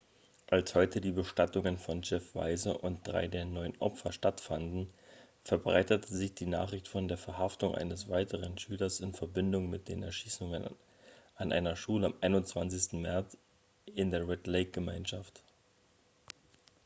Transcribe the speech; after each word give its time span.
als 0.49 0.73
heute 0.73 0.99
die 0.99 1.11
bestattungen 1.11 1.77
von 1.77 2.01
jeff 2.01 2.33
weise 2.33 2.75
und 2.75 3.05
drei 3.07 3.27
der 3.27 3.45
neun 3.45 3.75
opfer 3.77 4.11
stattfanden 4.11 4.91
verbreitete 5.43 6.11
sich 6.11 6.33
die 6.33 6.47
nachricht 6.47 6.87
von 6.87 7.07
der 7.07 7.19
verhaftung 7.19 7.75
eines 7.75 8.09
weiteren 8.09 8.57
schülers 8.57 8.99
in 8.99 9.13
verbindung 9.13 9.69
mit 9.69 9.87
den 9.89 10.01
erschießungen 10.01 10.75
an 11.35 11.51
einer 11.51 11.75
schule 11.75 12.07
am 12.07 12.13
21. 12.19 12.93
märz 12.93 13.37
in 13.85 14.09
der 14.09 14.27
red-lake-gemeinschaft 14.27 15.43